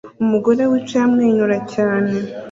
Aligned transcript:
Umugore 0.23 0.61
wicaye 0.71 1.03
amwenyura 1.07 1.57
cyane 1.73 2.13